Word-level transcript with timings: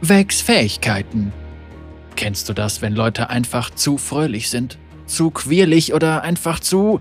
Vex 0.00 0.40
Fähigkeiten. 0.40 1.32
Kennst 2.16 2.48
du 2.48 2.52
das, 2.52 2.82
wenn 2.82 2.94
Leute 2.94 3.30
einfach 3.30 3.70
zu 3.70 3.98
fröhlich 3.98 4.50
sind? 4.50 4.78
Zu 5.06 5.30
quirlig 5.30 5.94
oder 5.94 6.22
einfach 6.22 6.60
zu 6.60 7.00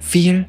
viel? 0.00 0.46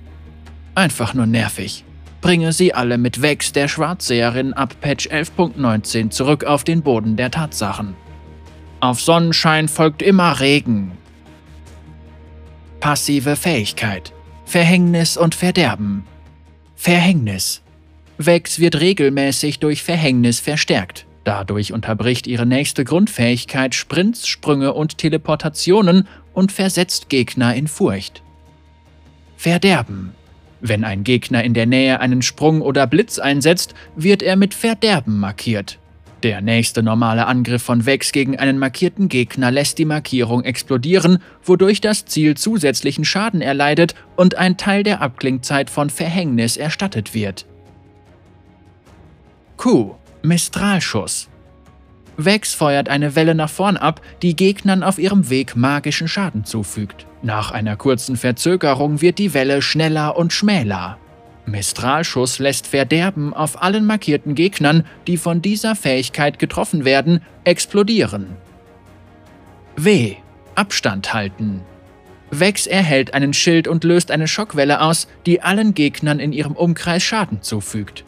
Einfach 0.75 1.13
nur 1.13 1.25
nervig. 1.25 1.83
Bringe 2.21 2.53
sie 2.53 2.73
alle 2.73 2.97
mit 2.97 3.21
Vex 3.21 3.53
der 3.53 3.67
Schwarzseherin 3.67 4.53
ab 4.53 4.75
Patch 4.81 5.07
11.19 5.07 6.09
zurück 6.09 6.43
auf 6.43 6.63
den 6.63 6.81
Boden 6.81 7.15
der 7.15 7.31
Tatsachen. 7.31 7.95
Auf 8.81 9.01
Sonnenschein 9.01 9.67
folgt 9.67 10.01
immer 10.01 10.39
Regen. 10.39 10.91
Passive 12.79 13.35
Fähigkeit. 13.35 14.13
Verhängnis 14.45 15.17
und 15.17 15.35
Verderben. 15.35 16.05
Verhängnis. 16.75 17.61
Vex 18.17 18.59
wird 18.59 18.79
regelmäßig 18.79 19.59
durch 19.59 19.83
Verhängnis 19.83 20.39
verstärkt. 20.39 21.05
Dadurch 21.29 21.73
unterbricht 21.73 22.25
ihre 22.25 22.47
nächste 22.47 22.83
Grundfähigkeit 22.83 23.75
Sprints, 23.75 24.27
Sprünge 24.27 24.73
und 24.73 24.97
Teleportationen 24.97 26.07
und 26.33 26.51
versetzt 26.51 27.07
Gegner 27.07 27.53
in 27.53 27.67
Furcht. 27.67 28.23
Verderben. 29.37 30.13
Wenn 30.59 30.83
ein 30.83 31.03
Gegner 31.03 31.43
in 31.43 31.53
der 31.53 31.67
Nähe 31.67 31.99
einen 31.99 32.23
Sprung 32.23 32.61
oder 32.61 32.87
Blitz 32.87 33.19
einsetzt, 33.19 33.75
wird 33.95 34.23
er 34.23 34.37
mit 34.37 34.55
Verderben 34.55 35.19
markiert. 35.19 35.77
Der 36.23 36.41
nächste 36.41 36.81
normale 36.81 37.27
Angriff 37.27 37.61
von 37.61 37.85
Vex 37.85 38.11
gegen 38.11 38.39
einen 38.39 38.57
markierten 38.57 39.07
Gegner 39.07 39.51
lässt 39.51 39.77
die 39.77 39.85
Markierung 39.85 40.43
explodieren, 40.43 41.19
wodurch 41.43 41.79
das 41.79 42.05
Ziel 42.05 42.37
zusätzlichen 42.37 43.05
Schaden 43.05 43.41
erleidet 43.41 43.93
und 44.15 44.33
ein 44.33 44.57
Teil 44.57 44.81
der 44.81 44.99
Abklingzeit 44.99 45.69
von 45.69 45.91
Verhängnis 45.91 46.57
erstattet 46.57 47.13
wird. 47.13 47.45
Q. 49.57 49.93
Mistralschuss. 50.21 51.29
Vex 52.17 52.53
feuert 52.53 52.89
eine 52.89 53.15
Welle 53.15 53.35
nach 53.35 53.49
vorn 53.49 53.77
ab, 53.77 54.01
die 54.21 54.35
Gegnern 54.35 54.83
auf 54.83 54.99
ihrem 54.99 55.29
Weg 55.29 55.55
magischen 55.55 56.09
Schaden 56.09 56.43
zufügt. 56.43 57.05
Nach 57.21 57.51
einer 57.51 57.77
kurzen 57.77 58.17
Verzögerung 58.17 58.99
wird 58.99 59.17
die 59.17 59.33
Welle 59.33 59.61
schneller 59.61 60.17
und 60.17 60.33
schmäler. 60.33 60.97
Mistralschuss 61.45 62.39
lässt 62.39 62.67
Verderben 62.67 63.33
auf 63.33 63.63
allen 63.63 63.85
markierten 63.85 64.35
Gegnern, 64.35 64.85
die 65.07 65.15
von 65.15 65.41
dieser 65.41 65.75
Fähigkeit 65.75 66.37
getroffen 66.37 66.83
werden, 66.83 67.21
explodieren. 67.45 68.35
W. 69.77 70.15
Abstand 70.55 71.13
halten. 71.13 71.61
Vex 72.31 72.67
erhält 72.67 73.13
einen 73.13 73.33
Schild 73.33 73.69
und 73.69 73.85
löst 73.85 74.11
eine 74.11 74.27
Schockwelle 74.27 74.81
aus, 74.81 75.07
die 75.25 75.41
allen 75.41 75.73
Gegnern 75.73 76.19
in 76.19 76.33
ihrem 76.33 76.53
Umkreis 76.53 77.03
Schaden 77.03 77.41
zufügt. 77.41 78.03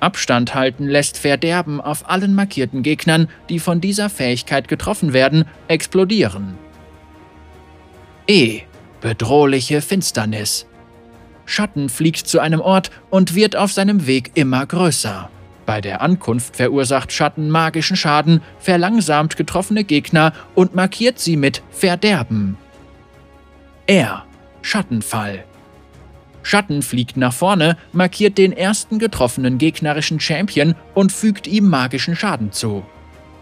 Abstand 0.00 0.54
halten 0.54 0.86
lässt 0.86 1.18
Verderben 1.18 1.80
auf 1.80 2.08
allen 2.08 2.34
markierten 2.34 2.82
Gegnern, 2.82 3.28
die 3.48 3.58
von 3.58 3.80
dieser 3.80 4.10
Fähigkeit 4.10 4.68
getroffen 4.68 5.12
werden, 5.12 5.44
explodieren. 5.68 6.58
E. 8.26 8.62
Bedrohliche 9.00 9.80
Finsternis. 9.82 10.66
Schatten 11.44 11.88
fliegt 11.88 12.26
zu 12.26 12.40
einem 12.40 12.60
Ort 12.60 12.90
und 13.08 13.34
wird 13.34 13.56
auf 13.56 13.72
seinem 13.72 14.06
Weg 14.06 14.32
immer 14.34 14.66
größer. 14.66 15.30
Bei 15.64 15.80
der 15.80 16.00
Ankunft 16.00 16.56
verursacht 16.56 17.12
Schatten 17.12 17.50
magischen 17.50 17.96
Schaden, 17.96 18.40
verlangsamt 18.58 19.36
getroffene 19.36 19.84
Gegner 19.84 20.32
und 20.54 20.74
markiert 20.74 21.18
sie 21.18 21.36
mit 21.36 21.62
Verderben. 21.70 22.56
R. 23.86 24.24
Schattenfall. 24.62 25.44
Schatten 26.46 26.82
fliegt 26.82 27.16
nach 27.16 27.32
vorne, 27.32 27.76
markiert 27.92 28.38
den 28.38 28.52
ersten 28.52 29.00
getroffenen 29.00 29.58
gegnerischen 29.58 30.20
Champion 30.20 30.76
und 30.94 31.10
fügt 31.10 31.48
ihm 31.48 31.68
magischen 31.68 32.14
Schaden 32.14 32.52
zu. 32.52 32.86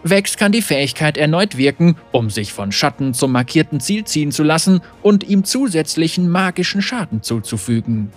Vex 0.01 0.37
kann 0.37 0.51
die 0.51 0.63
Fähigkeit 0.63 1.15
erneut 1.15 1.55
wirken, 1.55 1.97
um 2.11 2.31
sich 2.31 2.51
von 2.51 2.71
Schatten 2.71 3.13
zum 3.13 3.31
markierten 3.31 3.79
Ziel 3.79 4.05
ziehen 4.05 4.31
zu 4.31 4.41
lassen 4.41 4.81
und 5.03 5.23
ihm 5.23 5.43
zusätzlichen 5.43 6.29
magischen 6.29 6.81
Schaden 6.81 7.21
zuzufügen. 7.21 8.11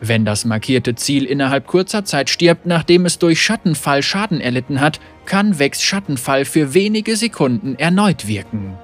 Wenn 0.00 0.24
das 0.24 0.44
markierte 0.44 0.96
Ziel 0.96 1.24
innerhalb 1.24 1.68
kurzer 1.68 2.04
Zeit 2.04 2.28
stirbt, 2.28 2.66
nachdem 2.66 3.06
es 3.06 3.20
durch 3.20 3.40
Schattenfall 3.40 4.02
Schaden 4.02 4.40
erlitten 4.40 4.80
hat, 4.80 4.98
kann 5.24 5.60
Vex 5.60 5.84
Schattenfall 5.84 6.46
für 6.46 6.74
wenige 6.74 7.14
Sekunden 7.14 7.76
erneut 7.76 8.26
wirken. 8.26 8.76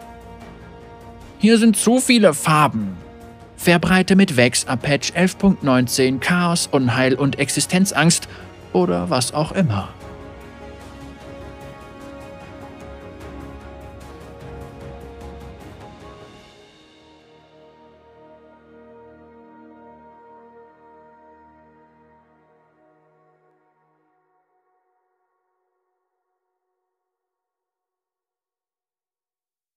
Hier 1.41 1.59
sind 1.59 1.77
zu 1.77 1.99
viele 1.99 2.33
Farben. 2.33 3.08
Verbreite 3.59 4.15
mit 4.15 4.37
Vex 4.37 4.67
ab 4.67 4.83
Patch 4.83 5.13
11.19 5.13 6.21
Chaos, 6.21 6.69
Unheil 6.71 7.15
und 7.15 7.39
Existenzangst 7.41 8.29
oder 8.73 9.11
was 9.11 9.35
auch 9.35 9.53
immer. 9.53 9.89